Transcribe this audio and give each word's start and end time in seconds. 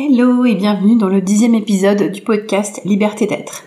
Hello 0.00 0.44
et 0.44 0.54
bienvenue 0.54 0.94
dans 0.94 1.08
le 1.08 1.20
dixième 1.20 1.56
épisode 1.56 2.12
du 2.12 2.20
podcast 2.20 2.80
Liberté 2.84 3.26
d'être. 3.26 3.64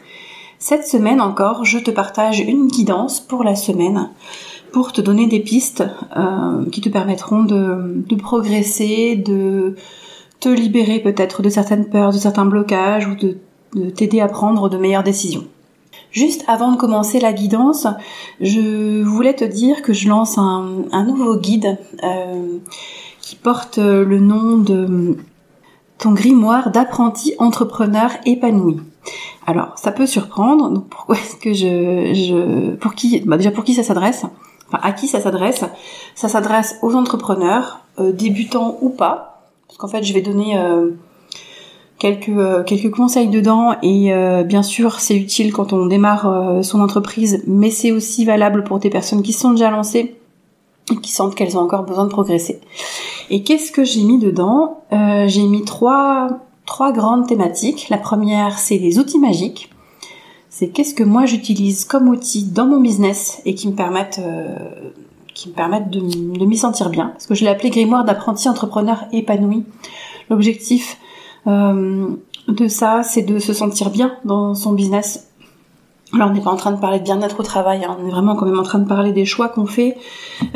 Cette 0.59 0.87
semaine 0.87 1.19
encore, 1.19 1.65
je 1.65 1.77
te 1.77 1.91
partage 1.91 2.39
une 2.39 2.67
guidance 2.67 3.19
pour 3.19 3.43
la 3.43 3.53
semaine 3.53 4.09
pour 4.71 4.93
te 4.93 5.01
donner 5.01 5.27
des 5.27 5.41
pistes 5.41 5.83
euh, 6.15 6.63
qui 6.71 6.79
te 6.79 6.87
permettront 6.87 7.43
de, 7.43 8.15
progresser, 8.15 9.17
de 9.17 9.75
te 10.39 10.47
libérer 10.47 10.99
peut-être 10.99 11.41
de 11.41 11.49
certaines 11.49 11.89
peurs, 11.89 12.13
de 12.13 12.17
certains 12.17 12.45
blocages 12.45 13.07
ou 13.07 13.15
de, 13.15 13.89
t'aider 13.89 14.21
à 14.21 14.29
prendre 14.29 14.69
de 14.69 14.77
meilleures 14.77 15.03
décisions. 15.03 15.43
Juste 16.11 16.45
avant 16.47 16.71
de 16.71 16.77
commencer 16.77 17.19
la 17.19 17.33
guidance, 17.33 17.87
je 18.39 19.03
voulais 19.03 19.33
te 19.33 19.43
dire 19.43 19.81
que 19.81 19.91
je 19.91 20.07
lance 20.07 20.37
un, 20.37 21.03
nouveau 21.05 21.35
guide 21.35 21.77
euh, 22.05 22.57
qui 23.19 23.35
porte 23.35 23.79
le 23.79 24.19
nom 24.19 24.57
de 24.57 25.17
ton 26.01 26.11
grimoire 26.13 26.71
d'apprenti 26.71 27.35
entrepreneur 27.37 28.09
épanoui. 28.25 28.77
Alors, 29.45 29.77
ça 29.77 29.91
peut 29.91 30.07
surprendre. 30.07 30.69
Donc, 30.69 30.89
pourquoi 30.89 31.15
est-ce 31.15 31.35
que 31.35 31.53
je, 31.53 32.75
pour 32.75 32.95
qui, 32.95 33.21
bah 33.21 33.37
déjà 33.37 33.51
pour 33.51 33.63
qui 33.63 33.75
ça 33.75 33.83
s'adresse? 33.83 34.25
Enfin, 34.67 34.79
à 34.81 34.91
qui 34.93 35.07
ça 35.07 35.21
s'adresse? 35.21 35.63
Ça 36.15 36.27
s'adresse 36.27 36.77
aux 36.81 36.95
entrepreneurs, 36.95 37.81
euh, 37.99 38.11
débutants 38.11 38.77
ou 38.81 38.89
pas, 38.89 39.43
parce 39.67 39.77
qu'en 39.77 39.87
fait, 39.87 40.03
je 40.03 40.13
vais 40.13 40.21
donner 40.21 40.57
euh, 40.57 40.89
quelques 41.99 42.29
euh, 42.29 42.63
quelques 42.63 42.91
conseils 42.91 43.27
dedans 43.27 43.75
et 43.83 44.11
bien 44.45 44.63
sûr, 44.63 44.99
c'est 44.99 45.15
utile 45.15 45.53
quand 45.53 45.71
on 45.71 45.85
démarre 45.85 46.63
son 46.63 46.81
entreprise, 46.81 47.43
mais 47.45 47.69
c'est 47.69 47.91
aussi 47.91 48.25
valable 48.25 48.63
pour 48.63 48.79
des 48.79 48.89
personnes 48.89 49.21
qui 49.21 49.33
sont 49.33 49.51
déjà 49.51 49.69
lancées 49.69 50.15
qui 50.99 51.11
sentent 51.11 51.35
qu'elles 51.35 51.57
ont 51.57 51.61
encore 51.61 51.83
besoin 51.83 52.05
de 52.05 52.09
progresser. 52.09 52.59
Et 53.29 53.43
qu'est-ce 53.43 53.71
que 53.71 53.83
j'ai 53.83 54.03
mis 54.03 54.19
dedans? 54.19 54.83
Euh, 54.91 55.27
J'ai 55.27 55.43
mis 55.43 55.63
trois, 55.63 56.39
grandes 56.93 57.27
thématiques. 57.27 57.87
La 57.89 57.97
première, 57.97 58.59
c'est 58.59 58.77
les 58.77 58.99
outils 58.99 59.19
magiques. 59.19 59.69
C'est 60.49 60.69
qu'est-ce 60.69 60.93
que 60.93 61.03
moi 61.03 61.25
j'utilise 61.25 61.85
comme 61.85 62.09
outil 62.09 62.43
dans 62.43 62.65
mon 62.65 62.81
business 62.81 63.41
et 63.45 63.55
qui 63.55 63.67
me 63.67 63.73
permettent, 63.73 64.19
euh, 64.23 64.55
de 65.47 66.45
m'y 66.45 66.57
sentir 66.57 66.89
bien. 66.89 67.07
Parce 67.09 67.25
que 67.27 67.35
je 67.35 67.43
l'ai 67.43 67.49
appelé 67.49 67.69
grimoire 67.69 68.03
d'apprenti 68.03 68.49
entrepreneur 68.49 69.05
épanoui. 69.11 69.63
L'objectif 70.29 70.97
euh, 71.47 72.09
de 72.47 72.67
ça, 72.67 73.01
c'est 73.03 73.23
de 73.23 73.39
se 73.39 73.53
sentir 73.53 73.89
bien 73.89 74.13
dans 74.25 74.53
son 74.55 74.73
business 74.73 75.30
Là, 76.13 76.27
on 76.27 76.33
n'est 76.33 76.41
pas 76.41 76.49
en 76.49 76.57
train 76.57 76.71
de 76.71 76.79
parler 76.79 76.99
de 76.99 77.05
bien-être 77.05 77.39
au 77.39 77.43
travail, 77.43 77.85
hein. 77.85 77.95
on 77.97 78.05
est 78.05 78.11
vraiment 78.11 78.35
quand 78.35 78.45
même 78.45 78.59
en 78.59 78.63
train 78.63 78.79
de 78.79 78.87
parler 78.87 79.13
des 79.13 79.23
choix 79.23 79.47
qu'on 79.47 79.65
fait, 79.65 79.97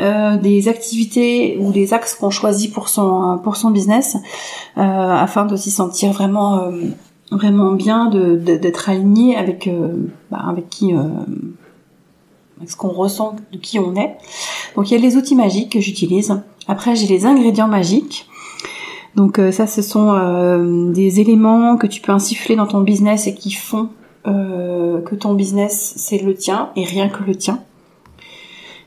euh, 0.00 0.36
des 0.36 0.68
activités 0.68 1.56
ou 1.58 1.72
des 1.72 1.94
axes 1.94 2.14
qu'on 2.14 2.28
choisit 2.28 2.72
pour 2.72 2.90
son 2.90 3.38
pour 3.42 3.56
son 3.56 3.70
business, 3.70 4.16
euh, 4.76 4.80
afin 4.82 5.46
de 5.46 5.56
s'y 5.56 5.70
sentir 5.70 6.12
vraiment 6.12 6.58
euh, 6.58 6.72
vraiment 7.30 7.72
bien, 7.72 8.06
de 8.06 8.36
d'être 8.36 8.90
aligné 8.90 9.36
avec 9.36 9.70
bah, 10.30 10.44
avec 10.46 10.68
qui 10.68 10.92
avec 10.92 12.70
ce 12.70 12.76
qu'on 12.76 12.88
ressent, 12.88 13.36
de 13.52 13.58
qui 13.58 13.78
on 13.78 13.94
est. 13.96 14.14
Donc 14.76 14.90
il 14.90 14.94
y 14.94 14.96
a 14.98 15.00
les 15.00 15.16
outils 15.16 15.36
magiques 15.36 15.72
que 15.72 15.80
j'utilise. 15.80 16.38
Après 16.68 16.94
j'ai 16.96 17.06
les 17.06 17.24
ingrédients 17.24 17.68
magiques. 17.68 18.28
Donc 19.14 19.40
ça, 19.52 19.66
ce 19.66 19.80
sont 19.80 20.92
des 20.92 21.20
éléments 21.20 21.78
que 21.78 21.86
tu 21.86 22.02
peux 22.02 22.12
insuffler 22.12 22.54
dans 22.56 22.66
ton 22.66 22.82
business 22.82 23.26
et 23.26 23.34
qui 23.34 23.50
font 23.50 23.88
euh, 24.26 25.00
que 25.02 25.14
ton 25.14 25.34
business 25.34 25.94
c'est 25.96 26.18
le 26.18 26.34
tien 26.34 26.70
et 26.74 26.84
rien 26.84 27.08
que 27.08 27.22
le 27.22 27.36
tien 27.36 27.60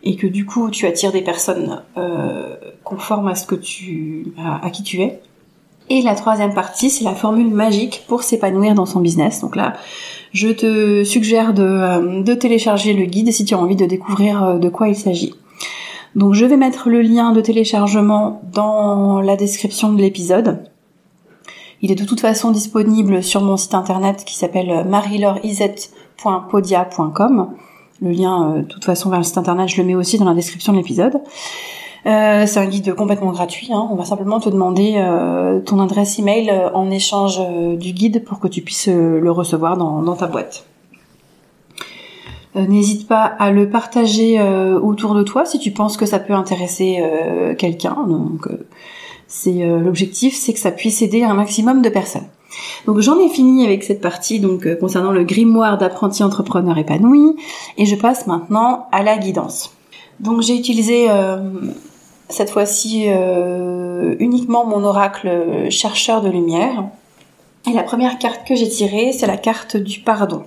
et 0.04 0.16
que 0.16 0.28
du 0.28 0.46
coup 0.46 0.70
tu 0.70 0.86
attires 0.86 1.12
des 1.12 1.22
personnes 1.22 1.82
euh, 1.98 2.56
conformes 2.84 3.28
à 3.28 3.36
ce 3.36 3.46
que 3.46 3.56
tu 3.56 4.34
à, 4.38 4.70
qui 4.70 4.84
tu 4.84 5.02
es. 5.02 5.22
Et 5.92 6.02
la 6.04 6.14
troisième 6.14 6.54
partie, 6.54 6.92
c'est 6.92 7.04
la 7.04 7.16
formule 7.16 7.50
magique 7.50 8.04
pour 8.08 8.22
s'épanouir 8.22 8.76
dans 8.76 8.86
son 8.86 9.00
business. 9.00 9.42
Donc 9.42 9.56
là, 9.56 9.74
je 10.34 10.50
te 10.50 11.04
suggère 11.04 11.56
de, 11.56 11.64
euh, 11.64 12.22
de 12.22 12.34
télécharger 12.36 12.94
le 12.94 13.06
guide 13.06 13.32
si 13.32 13.44
tu 13.44 13.56
as 13.56 13.58
envie 13.58 13.76
de 13.76 13.86
découvrir 13.86 14.60
de 14.60 14.70
quoi 14.70 14.88
il 14.88 14.96
s'agit. 14.96 15.34
Donc 16.16 16.34
je 16.34 16.46
vais 16.46 16.58
mettre 16.58 16.90
le 16.90 17.02
lien 17.02 17.32
de 17.32 17.42
téléchargement 17.42 18.42
dans 18.54 19.22
la 19.22 19.36
description 19.36 19.92
de 19.94 20.02
l'épisode. 20.02 20.69
Il 21.82 21.92
est 21.92 21.96
de 21.96 22.04
toute 22.04 22.20
façon 22.20 22.52
disponible 22.52 23.24
sur 23.24 23.42
mon 23.42 23.56
site 23.56 23.74
internet 23.74 24.26
qui 24.26 24.36
s'appelle 24.36 24.86
marilorizette.podia.com. 24.86 27.54
Le 28.02 28.12
lien, 28.12 28.52
euh, 28.52 28.62
de 28.62 28.66
toute 28.66 28.86
façon, 28.86 29.10
vers 29.10 29.20
le 29.20 29.26
site 29.26 29.38
internet, 29.38 29.70
je 29.70 29.82
le 29.82 29.88
mets 29.88 29.96
aussi 29.96 30.18
dans 30.18 30.26
la 30.26 30.34
description 30.34 30.74
de 30.74 30.78
l'épisode. 30.78 31.22
Euh, 32.06 32.46
c'est 32.46 32.60
un 32.60 32.66
guide 32.66 32.94
complètement 32.96 33.32
gratuit. 33.32 33.70
Hein. 33.72 33.88
On 33.92 33.96
va 33.96 34.06
simplement 34.06 34.40
te 34.40 34.50
demander 34.50 34.94
euh, 34.96 35.60
ton 35.60 35.80
adresse 35.80 36.18
email 36.18 36.52
en 36.74 36.90
échange 36.92 37.42
du 37.78 37.92
guide 37.92 38.24
pour 38.24 38.40
que 38.40 38.48
tu 38.48 38.62
puisses 38.62 38.88
le 38.88 39.32
recevoir 39.32 39.76
dans, 39.76 40.16
ta 40.16 40.28
boîte. 40.28 40.66
N'hésite 42.56 43.08
pas 43.08 43.24
à 43.24 43.52
le 43.52 43.70
partager 43.70 44.42
autour 44.82 45.14
de 45.14 45.24
toi 45.24 45.46
si 45.46 45.60
tu 45.60 45.72
penses 45.72 45.98
que 45.98 46.06
ça 46.06 46.20
peut 46.20 46.34
intéresser 46.34 47.04
quelqu'un. 47.58 47.98
C'est 49.30 49.64
euh, 49.64 49.80
l'objectif, 49.80 50.36
c'est 50.36 50.54
que 50.54 50.60
ça 50.60 50.72
puisse 50.72 51.02
aider 51.04 51.24
un 51.24 51.36
maximum 51.36 51.82
de 51.82 51.90
personnes. 51.90 52.28
Donc 52.88 53.00
j'en 53.00 53.20
ai 53.20 53.30
fini 53.30 53.64
avec 53.64 53.84
cette 53.84 54.02
partie 54.02 54.40
donc 54.40 54.66
euh, 54.66 54.76
concernant 54.76 55.12
le 55.12 55.24
grimoire 55.24 55.78
d'apprenti 55.78 56.24
entrepreneur 56.24 56.78
épanoui 56.78 57.36
et 57.78 57.86
je 57.86 57.96
passe 57.96 58.26
maintenant 58.26 58.88
à 58.92 59.04
la 59.04 59.18
guidance. 59.18 59.72
Donc 60.20 60.42
j'ai 60.42 60.58
utilisé 60.58 61.06
euh, 61.10 61.38
cette 62.28 62.50
fois-ci 62.50 63.08
uniquement 64.20 64.66
mon 64.66 64.84
oracle 64.84 65.70
chercheur 65.70 66.22
de 66.22 66.30
lumière. 66.30 66.86
Et 67.68 67.74
la 67.74 67.84
première 67.84 68.20
carte 68.20 68.48
que 68.48 68.56
j'ai 68.56 68.70
tirée, 68.70 69.14
c'est 69.14 69.26
la 69.28 69.38
carte 69.38 69.78
du 69.78 70.00
pardon. 70.00 70.44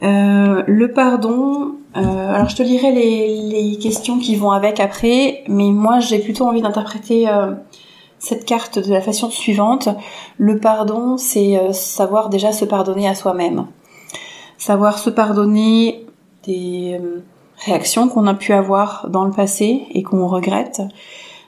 Le 0.00 0.86
pardon, 0.86 1.78
euh, 1.96 2.34
alors 2.34 2.48
je 2.48 2.56
te 2.56 2.62
lirai 2.62 2.92
les, 2.92 3.78
questions 3.78 4.18
qui 4.18 4.36
vont 4.36 4.50
avec 4.50 4.80
après, 4.80 5.42
mais 5.48 5.70
moi 5.70 6.00
j'ai 6.00 6.18
plutôt 6.18 6.44
envie 6.44 6.62
d'interpréter 6.62 7.28
euh, 7.28 7.52
cette 8.18 8.44
carte 8.44 8.78
de 8.78 8.92
la 8.92 9.00
façon 9.00 9.30
suivante. 9.30 9.88
Le 10.36 10.58
pardon, 10.58 11.16
c'est 11.16 11.56
euh, 11.56 11.72
savoir 11.72 12.28
déjà 12.28 12.52
se 12.52 12.64
pardonner 12.64 13.08
à 13.08 13.14
soi-même. 13.14 13.66
Savoir 14.58 14.98
se 14.98 15.10
pardonner 15.10 16.04
des 16.44 17.00
réactions 17.64 18.08
qu'on 18.08 18.26
a 18.26 18.34
pu 18.34 18.52
avoir 18.52 19.08
dans 19.08 19.24
le 19.24 19.30
passé 19.30 19.82
et 19.92 20.02
qu'on 20.02 20.26
regrette. 20.26 20.82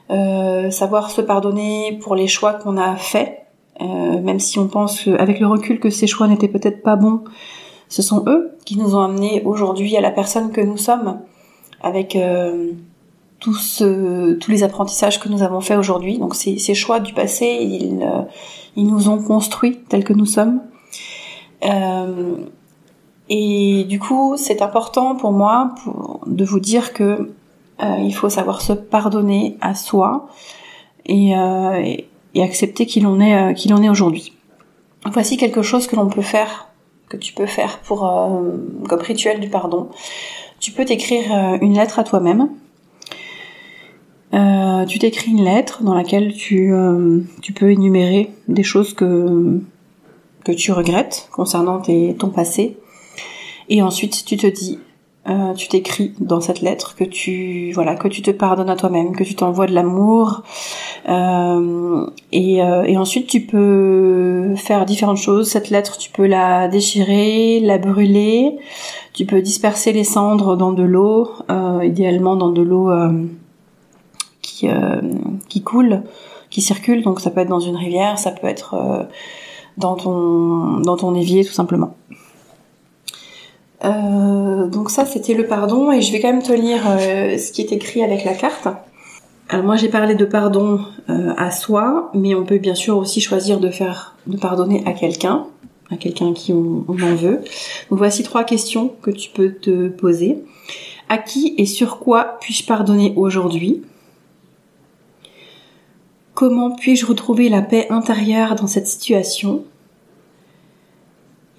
savoir 0.09 1.11
se 1.11 1.21
pardonner 1.21 1.99
pour 2.01 2.15
les 2.15 2.27
choix 2.27 2.53
qu'on 2.53 2.77
a 2.77 2.95
faits, 2.95 3.37
même 3.81 4.39
si 4.39 4.59
on 4.59 4.67
pense 4.67 5.07
avec 5.07 5.41
le 5.41 5.47
recul 5.47 5.79
que 5.81 5.89
ces 5.89 6.07
choix 6.07 6.27
n'étaient 6.27 6.47
peut-être 6.47 6.83
pas 6.83 6.95
bons, 6.95 7.23
ce 7.91 8.01
sont 8.01 8.23
eux 8.27 8.51
qui 8.63 8.77
nous 8.77 8.95
ont 8.95 9.01
amenés 9.01 9.41
aujourd'hui 9.43 9.97
à 9.97 10.01
la 10.01 10.11
personne 10.11 10.53
que 10.53 10.61
nous 10.61 10.77
sommes, 10.77 11.19
avec 11.81 12.15
euh, 12.15 12.71
tous, 13.41 13.83
les 14.47 14.63
apprentissages 14.63 15.19
que 15.19 15.27
nous 15.27 15.43
avons 15.43 15.59
faits 15.59 15.77
aujourd'hui. 15.77 16.17
Donc 16.17 16.33
ces, 16.33 16.57
ces, 16.57 16.73
choix 16.73 17.01
du 17.01 17.13
passé, 17.13 17.45
ils, 17.45 18.01
euh, 18.01 18.21
ils 18.77 18.87
nous 18.87 19.09
ont 19.09 19.21
construits 19.21 19.79
tels 19.89 20.05
que 20.05 20.13
nous 20.13 20.25
sommes. 20.25 20.61
Euh, 21.65 22.37
et 23.27 23.83
du 23.83 23.99
coup, 23.99 24.35
c'est 24.37 24.61
important 24.61 25.17
pour 25.17 25.33
moi 25.33 25.75
de 26.27 26.45
vous 26.45 26.61
dire 26.61 26.93
que 26.93 27.33
euh, 27.83 27.97
il 27.99 28.15
faut 28.15 28.29
savoir 28.29 28.61
se 28.61 28.71
pardonner 28.71 29.57
à 29.59 29.75
soi 29.75 30.29
et, 31.05 31.31
et, 31.31 32.07
et 32.35 32.41
accepter 32.41 32.85
qu'il 32.85 33.05
en 33.05 33.19
est, 33.19 33.53
qu'il 33.55 33.73
en 33.73 33.83
est 33.83 33.89
aujourd'hui. 33.89 34.31
Voici 35.11 35.35
quelque 35.35 35.61
chose 35.61 35.87
que 35.87 35.97
l'on 35.97 36.07
peut 36.07 36.21
faire 36.21 36.70
que 37.11 37.17
tu 37.17 37.33
peux 37.33 37.45
faire 37.45 37.79
pour 37.79 38.05
euh, 38.05 38.57
comme 38.87 39.01
rituel 39.01 39.39
du 39.39 39.49
pardon. 39.49 39.89
Tu 40.59 40.71
peux 40.71 40.85
t'écrire 40.85 41.23
euh, 41.33 41.57
une 41.61 41.75
lettre 41.75 41.99
à 41.99 42.03
toi-même. 42.03 42.49
Euh, 44.33 44.85
tu 44.85 44.97
t'écris 44.97 45.31
une 45.31 45.43
lettre 45.43 45.83
dans 45.83 45.93
laquelle 45.93 46.33
tu, 46.33 46.73
peux 47.53 47.71
énumérer 47.71 48.31
des 48.47 48.63
choses 48.63 48.93
que, 48.93 49.59
tu 50.55 50.71
regrettes 50.71 51.27
concernant 51.33 51.81
ton 51.81 52.29
passé. 52.29 52.77
Et 53.67 53.81
ensuite, 53.81 54.23
tu 54.25 54.37
te 54.37 54.47
dis, 54.47 54.79
euh, 55.29 55.53
tu 55.53 55.67
t'écris 55.67 56.13
dans 56.19 56.41
cette 56.41 56.61
lettre 56.61 56.95
que 56.95 57.03
tu 57.03 57.71
voilà 57.73 57.95
que 57.95 58.07
tu 58.07 58.23
te 58.23 58.31
pardonnes 58.31 58.71
à 58.71 58.75
toi-même, 58.75 59.15
que 59.15 59.23
tu 59.23 59.35
t'envoies 59.35 59.67
de 59.67 59.73
l'amour 59.73 60.41
euh, 61.07 62.07
et, 62.31 62.63
euh, 62.63 62.83
et, 62.85 62.97
ensuite 62.97 63.27
tu 63.27 63.45
peux 63.45 64.55
faire 64.55 64.83
différentes 64.85 65.17
choses. 65.17 65.47
Cette 65.47 65.69
lettre, 65.69 65.99
tu 65.99 66.09
peux 66.09 66.25
la 66.25 66.67
déchirer, 66.67 67.59
la 67.59 67.77
brûler, 67.77 68.57
tu 69.13 69.27
peux 69.27 69.43
disperser 69.43 69.93
les 69.93 70.03
cendres 70.03 70.57
dans 70.57 70.71
de 70.71 70.83
l'eau, 70.83 71.29
idéalement 71.83 72.35
dans 72.35 72.49
de 72.49 72.63
l'eau 72.63 72.89
qui 74.41 74.67
qui 75.49 75.61
coule, 75.61 76.01
qui 76.49 76.61
circule. 76.61 77.03
Donc 77.03 77.19
ça 77.19 77.29
peut 77.29 77.41
être 77.41 77.49
dans 77.49 77.59
une 77.59 77.77
rivière, 77.77 78.17
ça 78.17 78.31
peut 78.31 78.47
être 78.47 79.07
dans 79.77 79.95
ton 79.95 80.79
dans 80.79 80.97
ton 80.97 81.13
évier 81.13 81.45
tout 81.45 81.53
simplement. 81.53 81.93
Euh, 83.83 84.67
donc 84.67 84.89
ça, 84.91 85.05
c'était 85.05 85.33
le 85.33 85.47
pardon, 85.47 85.91
et 85.91 86.01
je 86.01 86.11
vais 86.11 86.19
quand 86.19 86.31
même 86.31 86.43
te 86.43 86.51
lire 86.51 86.81
euh, 86.87 87.37
ce 87.37 87.51
qui 87.51 87.61
est 87.61 87.71
écrit 87.71 88.03
avec 88.03 88.23
la 88.23 88.33
carte. 88.33 88.67
Alors 89.49 89.65
moi 89.65 89.75
j'ai 89.75 89.89
parlé 89.89 90.15
de 90.15 90.23
pardon 90.23 90.79
euh, 91.09 91.33
à 91.35 91.51
soi, 91.51 92.09
mais 92.13 92.35
on 92.35 92.45
peut 92.45 92.57
bien 92.57 92.75
sûr 92.75 92.97
aussi 92.97 93.19
choisir 93.19 93.59
de 93.59 93.69
faire 93.69 94.15
de 94.25 94.37
pardonner 94.37 94.81
à 94.85 94.93
quelqu'un, 94.93 95.45
à 95.89 95.97
quelqu'un 95.97 96.31
qui 96.33 96.53
on, 96.53 96.85
on, 96.87 96.93
en 96.93 97.15
veut. 97.15 97.41
Donc 97.89 97.99
voici 97.99 98.23
trois 98.23 98.45
questions 98.45 98.93
que 99.01 99.11
tu 99.11 99.29
peux 99.29 99.51
te 99.51 99.89
poser. 99.89 100.37
À 101.09 101.17
qui 101.17 101.53
et 101.57 101.65
sur 101.65 101.99
quoi 101.99 102.37
puis-je 102.39 102.65
pardonner 102.65 103.13
aujourd'hui? 103.17 103.81
Comment 106.33 106.71
puis-je 106.71 107.05
retrouver 107.05 107.49
la 107.49 107.61
paix 107.61 107.87
intérieure 107.89 108.55
dans 108.55 108.67
cette 108.67 108.87
situation? 108.87 109.65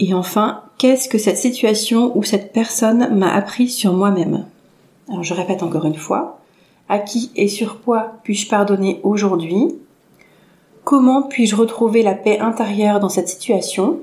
Et 0.05 0.15
enfin, 0.15 0.65
qu'est-ce 0.79 1.09
que 1.09 1.17
cette 1.17 1.39
situation 1.39 2.19
ou 2.19 2.25
cette 2.25 2.53
personne 2.53 3.17
m'a 3.17 3.33
appris 3.33 3.69
sur 3.69 3.93
moi-même? 3.93 4.47
Alors 5.09 5.23
je 5.23 5.33
répète 5.33 5.63
encore 5.63 5.85
une 5.85 5.95
fois. 5.95 6.41
À 6.89 6.99
qui 6.99 7.31
et 7.37 7.47
sur 7.47 7.81
quoi 7.83 8.15
puis-je 8.25 8.49
pardonner 8.49 8.99
aujourd'hui? 9.05 9.69
Comment 10.83 11.23
puis-je 11.23 11.55
retrouver 11.55 12.03
la 12.03 12.17
paix 12.17 12.41
intérieure 12.41 12.99
dans 12.99 13.09
cette 13.09 13.29
situation? 13.29 14.01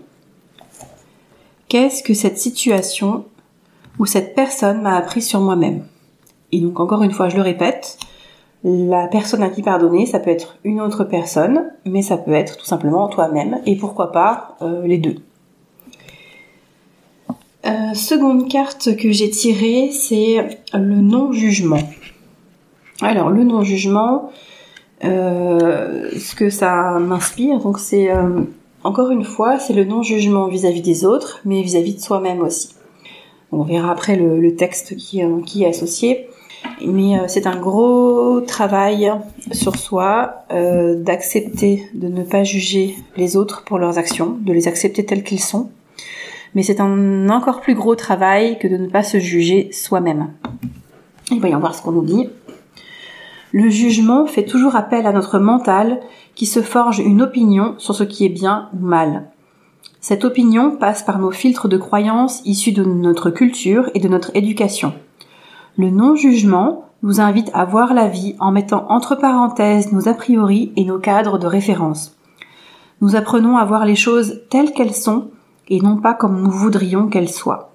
Qu'est-ce 1.68 2.02
que 2.02 2.14
cette 2.14 2.40
situation 2.40 3.26
ou 4.00 4.06
cette 4.06 4.36
personne 4.36 4.82
m'a 4.82 4.96
appris 4.96 5.22
sur 5.22 5.42
moi-même? 5.42 5.86
Et 6.54 6.62
donc 6.62 6.80
encore 6.80 7.04
une 7.04 7.12
fois, 7.12 7.28
je 7.28 7.36
le 7.36 7.42
répète, 7.42 7.98
la 8.64 9.08
personne 9.08 9.44
à 9.44 9.50
qui 9.50 9.64
pardonner, 9.64 10.06
ça 10.06 10.22
peut 10.22 10.32
être 10.32 10.60
une 10.64 10.80
autre 10.80 11.04
personne, 11.04 11.74
mais 11.84 12.04
ça 12.04 12.16
peut 12.16 12.32
être 12.32 12.56
tout 12.56 12.66
simplement 12.66 13.10
toi-même, 13.10 13.60
et 13.66 13.76
pourquoi 13.76 14.14
pas 14.14 14.56
euh, 14.62 14.88
les 14.88 14.98
deux. 14.98 15.18
Euh, 17.70 17.94
seconde 17.94 18.50
carte 18.50 18.96
que 18.98 19.12
j'ai 19.12 19.30
tirée, 19.30 19.92
c'est 19.92 20.60
le 20.74 20.96
non-jugement. 20.96 21.82
Alors 23.02 23.30
le 23.30 23.44
non-jugement, 23.44 24.32
euh, 25.04 26.10
ce 26.18 26.36
que 26.36 26.50
ça 26.50 27.00
m'inspire, 27.00 27.60
donc 27.60 27.80
c'est 27.80 28.10
encore 28.84 29.12
une 29.12 29.24
fois, 29.24 29.60
c'est 29.60 29.74
le 29.74 29.86
non-jugement 29.86 30.48
vis-à-vis 30.48 30.82
des 30.82 31.06
autres, 31.06 31.42
mais 31.46 31.62
vis-à-vis 31.62 31.96
de 31.96 32.02
soi-même 32.02 32.42
aussi. 32.42 32.70
On 33.52 33.64
verra 33.64 33.92
après 33.92 34.16
le, 34.16 34.56
texte 34.56 34.96
qui, 34.96 35.22
qui 35.46 35.64
est 35.64 35.68
associé. 35.68 36.28
Mais 36.86 37.20
euh, 37.20 37.26
c'est 37.28 37.48
un 37.48 37.60
gros 37.60 38.42
travail 38.42 39.12
sur 39.52 39.76
soi 39.76 40.44
euh, 40.52 40.96
d'accepter 40.96 41.84
de 41.94 42.08
ne 42.08 42.24
pas 42.24 42.44
juger 42.44 42.96
les 43.18 43.38
autres 43.38 43.64
pour 43.64 43.80
leurs 43.80 43.98
actions, 43.98 44.38
de 44.40 44.54
les 44.54 44.68
accepter 44.68 45.06
tels 45.06 45.24
qu'ils 45.24 45.42
sont. 45.42 45.70
Mais 46.56 46.64
c'est 46.64 46.82
un 46.82 47.30
encore 47.30 47.62
plus 47.62 47.76
gros 47.76 47.96
travail 47.96 48.58
que 48.60 48.68
de 48.68 48.78
ne 48.78 48.88
pas 48.88 49.04
se 49.04 49.20
juger 49.20 49.70
soi-même. 49.72 50.32
Et 51.32 51.40
voyons 51.40 51.60
voir 51.60 51.76
ce 51.76 51.82
qu'on 51.82 51.92
nous 51.92 52.06
dit. 52.06 52.30
Le 53.52 53.70
jugement 53.70 54.26
fait 54.26 54.46
toujours 54.46 54.76
appel 54.76 55.08
à 55.08 55.12
notre 55.12 55.40
mental 55.40 56.00
qui 56.36 56.46
se 56.46 56.62
forge 56.62 57.00
une 57.00 57.22
opinion 57.22 57.76
sur 57.78 57.96
ce 57.96 58.04
qui 58.04 58.26
est 58.26 58.30
bien 58.30 58.70
ou 58.74 58.86
mal. 58.86 59.30
Cette 60.02 60.24
opinion 60.24 60.72
passe 60.72 61.04
par 61.04 61.20
nos 61.20 61.32
filtres 61.32 61.68
de 61.68 61.78
croyances 61.78 62.42
issus 62.46 62.72
de 62.72 62.84
notre 62.84 63.32
culture 63.32 63.90
et 63.94 64.00
de 64.00 64.08
notre 64.08 64.32
éducation. 64.36 64.94
Le 65.78 65.90
non-jugement 65.90 66.86
nous 67.04 67.22
invite 67.22 67.50
à 67.54 67.66
voir 67.66 67.94
la 67.94 68.08
vie 68.08 68.36
en 68.40 68.52
mettant 68.52 68.86
entre 68.90 69.16
parenthèses 69.16 69.92
nos 69.92 70.08
a 70.08 70.14
priori 70.14 70.72
et 70.76 70.86
nos 70.86 71.00
cadres 71.00 71.38
de 71.38 71.48
référence. 71.48 72.16
Nous 73.02 73.16
apprenons 73.16 73.58
à 73.58 73.66
voir 73.66 73.86
les 73.86 73.96
choses 73.96 74.42
telles 74.50 74.74
qu'elles 74.74 74.94
sont 74.94 75.30
et 75.70 75.80
non 75.82 75.98
pas 75.98 76.14
comme 76.14 76.42
nous 76.42 76.52
voudrions 76.52 77.08
qu'elles 77.08 77.30
soient. 77.30 77.72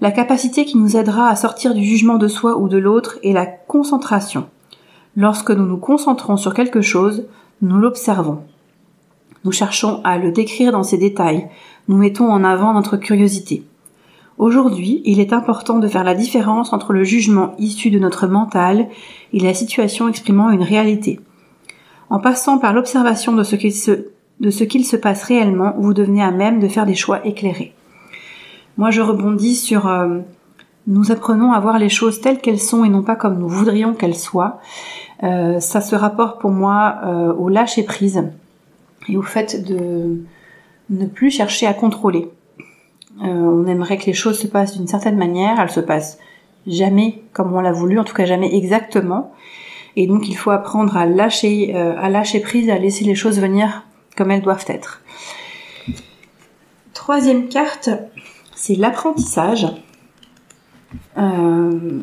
La 0.00 0.10
capacité 0.10 0.64
qui 0.64 0.78
nous 0.78 0.96
aidera 0.96 1.28
à 1.28 1.36
sortir 1.36 1.74
du 1.74 1.84
jugement 1.84 2.18
de 2.18 2.28
soi 2.28 2.56
ou 2.58 2.68
de 2.68 2.78
l'autre 2.78 3.18
est 3.22 3.32
la 3.32 3.46
concentration. 3.46 4.48
Lorsque 5.16 5.50
nous 5.50 5.66
nous 5.66 5.76
concentrons 5.76 6.36
sur 6.36 6.54
quelque 6.54 6.80
chose, 6.80 7.26
nous 7.60 7.78
l'observons. 7.78 8.40
Nous 9.44 9.52
cherchons 9.52 10.00
à 10.04 10.18
le 10.18 10.32
décrire 10.32 10.72
dans 10.72 10.82
ses 10.82 10.98
détails, 10.98 11.48
nous 11.88 11.96
mettons 11.96 12.30
en 12.30 12.44
avant 12.44 12.72
notre 12.72 12.96
curiosité. 12.96 13.64
Aujourd'hui, 14.38 15.02
il 15.04 15.20
est 15.20 15.32
important 15.32 15.78
de 15.78 15.88
faire 15.88 16.04
la 16.04 16.14
différence 16.14 16.72
entre 16.72 16.92
le 16.92 17.04
jugement 17.04 17.54
issu 17.58 17.90
de 17.90 17.98
notre 17.98 18.26
mental 18.26 18.88
et 19.32 19.40
la 19.40 19.54
situation 19.54 20.08
exprimant 20.08 20.50
une 20.50 20.62
réalité. 20.62 21.20
En 22.10 22.18
passant 22.18 22.58
par 22.58 22.72
l'observation 22.72 23.32
de 23.32 23.42
ce 23.42 23.56
qu'il 23.56 23.72
se, 23.72 24.08
de 24.42 24.50
ce 24.50 24.64
qu'il 24.64 24.84
se 24.84 24.96
passe 24.96 25.22
réellement, 25.22 25.72
vous 25.78 25.94
devenez 25.94 26.22
à 26.22 26.30
même 26.30 26.60
de 26.60 26.68
faire 26.68 26.84
des 26.84 26.94
choix 26.94 27.24
éclairés. 27.24 27.72
Moi, 28.76 28.90
je 28.90 29.00
rebondis 29.00 29.54
sur 29.54 29.86
euh, 29.86 30.18
nous 30.86 31.12
apprenons 31.12 31.52
à 31.52 31.60
voir 31.60 31.78
les 31.78 31.88
choses 31.88 32.20
telles 32.20 32.40
qu'elles 32.40 32.58
sont 32.60 32.84
et 32.84 32.88
non 32.88 33.02
pas 33.02 33.14
comme 33.14 33.38
nous 33.38 33.48
voudrions 33.48 33.94
qu'elles 33.94 34.16
soient. 34.16 34.58
Euh, 35.22 35.60
ça 35.60 35.80
se 35.80 35.94
rapporte 35.94 36.40
pour 36.40 36.50
moi 36.50 36.96
euh, 37.04 37.32
au 37.34 37.48
lâcher 37.48 37.84
prise 37.84 38.24
et 39.08 39.16
au 39.16 39.22
fait 39.22 39.64
de 39.64 40.22
ne 40.90 41.06
plus 41.06 41.30
chercher 41.30 41.66
à 41.66 41.74
contrôler. 41.74 42.28
Euh, 43.22 43.26
on 43.28 43.66
aimerait 43.66 43.98
que 43.98 44.06
les 44.06 44.12
choses 44.12 44.40
se 44.40 44.48
passent 44.48 44.76
d'une 44.76 44.88
certaine 44.88 45.16
manière, 45.16 45.60
elles 45.60 45.70
se 45.70 45.80
passent 45.80 46.18
jamais 46.66 47.22
comme 47.32 47.52
on 47.52 47.60
l'a 47.60 47.72
voulu, 47.72 47.98
en 47.98 48.04
tout 48.04 48.14
cas 48.14 48.24
jamais 48.24 48.52
exactement. 48.52 49.32
Et 49.94 50.08
donc 50.08 50.28
il 50.28 50.36
faut 50.36 50.50
apprendre 50.50 50.96
à 50.96 51.06
lâcher, 51.06 51.74
à 51.74 52.08
lâcher 52.08 52.40
prise, 52.40 52.70
à 52.70 52.78
laisser 52.78 53.04
les 53.04 53.14
choses 53.14 53.38
venir 53.38 53.84
comme 54.16 54.30
elles 54.30 54.42
doivent 54.42 54.64
être. 54.68 55.02
Troisième 56.94 57.48
carte, 57.48 57.90
c'est 58.54 58.76
l'apprentissage. 58.76 59.66
Euh, 61.18 62.00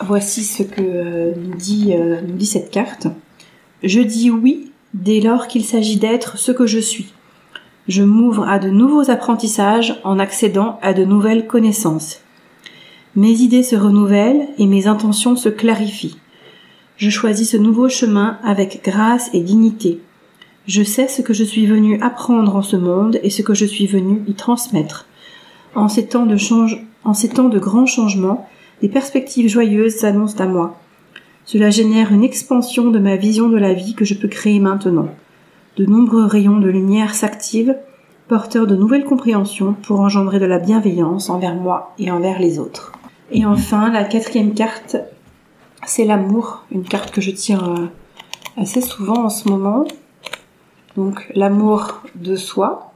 voici 0.00 0.44
ce 0.44 0.62
que 0.62 1.34
nous 1.38 1.56
dit, 1.56 1.94
nous 1.94 2.36
dit 2.36 2.46
cette 2.46 2.70
carte. 2.70 3.08
Je 3.82 4.00
dis 4.00 4.30
oui 4.30 4.72
dès 4.94 5.20
lors 5.20 5.48
qu'il 5.48 5.64
s'agit 5.64 5.98
d'être 5.98 6.38
ce 6.38 6.52
que 6.52 6.66
je 6.66 6.78
suis 6.78 7.12
je 7.88 8.02
m'ouvre 8.02 8.46
à 8.46 8.58
de 8.58 8.68
nouveaux 8.68 9.10
apprentissages 9.10 9.98
en 10.04 10.18
accédant 10.18 10.78
à 10.82 10.92
de 10.92 11.04
nouvelles 11.04 11.46
connaissances. 11.46 12.20
Mes 13.16 13.32
idées 13.40 13.62
se 13.62 13.76
renouvellent 13.76 14.46
et 14.58 14.66
mes 14.66 14.86
intentions 14.86 15.36
se 15.36 15.48
clarifient. 15.48 16.18
Je 16.98 17.10
choisis 17.10 17.50
ce 17.50 17.56
nouveau 17.56 17.88
chemin 17.88 18.38
avec 18.44 18.82
grâce 18.84 19.30
et 19.32 19.40
dignité. 19.40 20.00
Je 20.68 20.84
sais 20.84 21.08
ce 21.08 21.22
que 21.22 21.34
je 21.34 21.42
suis 21.42 21.66
venu 21.66 22.00
apprendre 22.00 22.54
en 22.54 22.62
ce 22.62 22.76
monde 22.76 23.18
et 23.24 23.30
ce 23.30 23.42
que 23.42 23.54
je 23.54 23.66
suis 23.66 23.88
venu 23.88 24.22
y 24.28 24.34
transmettre. 24.34 25.06
En 25.74 25.88
ces 25.88 26.06
temps 26.06 26.26
de 26.26 26.36
change, 26.36 26.86
en 27.02 27.14
ces 27.14 27.30
temps 27.30 27.48
de 27.48 27.58
grands 27.58 27.86
changements, 27.86 28.48
des 28.80 28.88
perspectives 28.88 29.48
joyeuses 29.48 29.96
s'annoncent 29.96 30.40
à 30.40 30.46
moi. 30.46 30.78
Cela 31.44 31.70
génère 31.70 32.12
une 32.12 32.22
expansion 32.22 32.92
de 32.92 33.00
ma 33.00 33.16
vision 33.16 33.48
de 33.48 33.58
la 33.58 33.74
vie 33.74 33.94
que 33.94 34.04
je 34.04 34.14
peux 34.14 34.28
créer 34.28 34.60
maintenant 34.60 35.08
de 35.78 35.86
nombreux 35.86 36.26
rayons 36.26 36.58
de 36.58 36.68
lumière 36.68 37.14
s'activent, 37.14 37.76
porteurs 38.26 38.66
de 38.66 38.74
nouvelles 38.74 39.04
compréhensions 39.04 39.74
pour 39.74 40.00
engendrer 40.00 40.40
de 40.40 40.44
la 40.44 40.58
bienveillance 40.58 41.30
envers 41.30 41.54
moi 41.54 41.94
et 42.00 42.10
envers 42.10 42.40
les 42.40 42.58
autres. 42.58 42.92
Et 43.30 43.46
enfin, 43.46 43.90
la 43.90 44.02
quatrième 44.02 44.54
carte, 44.54 44.96
c'est 45.86 46.04
l'amour, 46.04 46.64
une 46.72 46.82
carte 46.82 47.12
que 47.12 47.20
je 47.20 47.30
tire 47.30 47.62
euh, 47.68 47.86
assez 48.56 48.80
souvent 48.80 49.24
en 49.24 49.28
ce 49.28 49.48
moment. 49.48 49.84
Donc 50.96 51.30
l'amour 51.34 52.02
de 52.14 52.36
soi, 52.36 52.92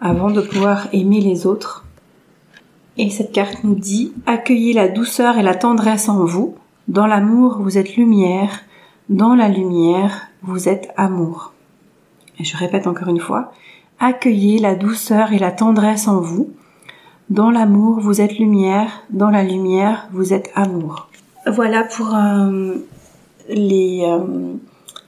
avant 0.00 0.30
de 0.30 0.40
pouvoir 0.40 0.88
aimer 0.92 1.20
les 1.20 1.46
autres. 1.46 1.84
Et 2.96 3.10
cette 3.10 3.32
carte 3.32 3.64
nous 3.64 3.74
dit, 3.74 4.12
accueillez 4.26 4.72
la 4.72 4.88
douceur 4.88 5.38
et 5.38 5.42
la 5.42 5.54
tendresse 5.54 6.08
en 6.08 6.24
vous. 6.24 6.56
Dans 6.88 7.06
l'amour, 7.06 7.58
vous 7.60 7.78
êtes 7.78 7.96
lumière. 7.96 8.60
Dans 9.08 9.34
la 9.34 9.48
lumière, 9.48 10.28
vous 10.42 10.68
êtes 10.68 10.90
amour. 10.96 11.52
Et 12.38 12.44
je 12.44 12.56
répète 12.56 12.86
encore 12.86 13.08
une 13.08 13.20
fois, 13.20 13.52
accueillez 13.98 14.58
la 14.58 14.74
douceur 14.74 15.32
et 15.32 15.38
la 15.38 15.50
tendresse 15.50 16.08
en 16.08 16.20
vous. 16.20 16.50
Dans 17.30 17.50
l'amour, 17.50 18.00
vous 18.00 18.20
êtes 18.20 18.38
lumière, 18.38 19.02
dans 19.10 19.30
la 19.30 19.42
lumière, 19.42 20.08
vous 20.12 20.32
êtes 20.32 20.50
amour. 20.54 21.08
Voilà 21.46 21.84
pour 21.84 22.14
euh, 22.14 22.76
les 23.48 24.02
euh, 24.04 24.54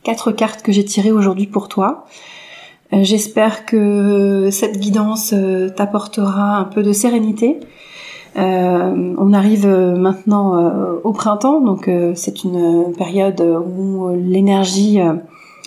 quatre 0.03 0.33
cartes 0.33 0.63
que 0.63 0.73
j'ai 0.73 0.85
tirées 0.85 1.13
aujourd'hui 1.13 1.47
pour 1.47 1.69
toi. 1.69 2.07
Euh, 2.93 3.03
j'espère 3.03 3.67
que 3.67 4.49
cette 4.51 4.79
guidance 4.79 5.35
t'apportera 5.77 6.57
un 6.57 6.65
peu 6.65 6.83
de 6.83 6.93
sérénité. 6.93 7.59
on 8.37 9.33
arrive 9.33 9.67
maintenant 9.67 10.55
au 11.05 11.13
printemps, 11.13 11.61
donc 11.61 11.91
c'est 12.15 12.45
une 12.45 12.93
période 12.97 13.41
où 13.41 14.09
l'énergie 14.15 15.01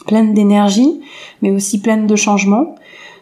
pleine 0.06 0.34
d'énergie, 0.34 1.02
mais 1.42 1.52
aussi 1.52 1.82
pleine 1.82 2.08
de 2.08 2.16
changements. 2.16 2.76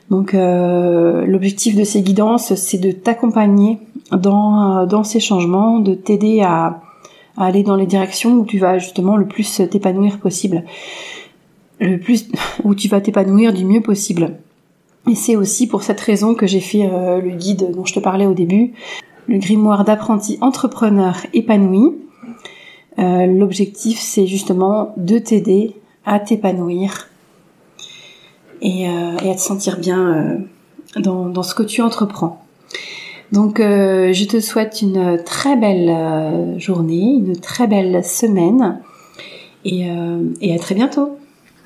Donc 0.10 0.34
euh, 0.34 1.26
l'objectif 1.26 1.76
de 1.76 1.84
ces 1.84 2.02
guidances, 2.02 2.54
c'est 2.56 2.78
de 2.78 2.92
t'accompagner 2.92 3.80
euh, 4.14 4.18
dans 4.18 5.04
ces 5.04 5.20
changements, 5.20 5.80
de 5.80 5.94
t'aider 5.94 6.42
à, 6.42 6.82
à, 7.38 7.46
aller 7.46 7.64
dans 7.64 7.76
les 7.76 7.86
directions 7.86 8.34
où 8.34 8.46
tu 8.46 8.60
vas 8.60 8.78
justement 8.80 9.18
le 9.18 9.28
plus 9.28 9.62
t'épanouir 9.70 10.20
possible, 10.20 10.64
le 11.80 11.98
plus 11.98 12.28
où 12.64 12.76
tu 12.76 12.88
vas 12.88 13.02
t'épanouir 13.02 13.54
du 13.54 13.66
mieux 13.66 13.82
possible. 13.82 14.38
Et 15.10 15.16
c'est 15.16 15.36
aussi 15.36 15.68
pour 15.68 15.84
cette 15.84 16.00
raison 16.00 16.36
que 16.36 16.46
j'ai 16.46 16.60
fait 16.60 16.86
euh, 16.86 17.20
le 17.20 17.32
guide 17.32 17.72
dont 17.74 17.86
je 17.86 17.94
te 17.94 18.00
parlais 18.00 18.28
au 18.28 18.34
début, 18.34 18.74
le 19.28 19.40
grimoire 19.40 19.84
d'apprenti 19.84 20.38
entrepreneur 20.42 21.18
épanoui, 21.34 21.96
L'objectif, 22.98 24.00
c'est 24.00 24.28
justement 24.28 24.94
de 24.98 25.18
t'aider 25.18 25.76
à 26.06 26.20
t'épanouir 26.20 27.10
et, 28.62 28.88
à 28.88 29.34
te 29.34 29.40
sentir 29.40 29.80
bien 29.80 30.40
dans, 30.98 31.44
ce 31.44 31.56
que 31.56 31.64
tu 31.64 31.82
entreprends. 31.82 32.44
Donc, 33.32 33.60
je 33.60 34.26
te 34.26 34.40
souhaite 34.40 34.82
une 34.82 35.22
très 35.24 35.56
belle 35.56 36.60
journée, 36.60 37.16
une 37.16 37.38
très 37.38 37.68
belle 37.68 38.04
semaine 38.04 38.82
et 39.64 39.90
à 40.54 40.60
très 40.60 40.76
bientôt. 40.76 41.18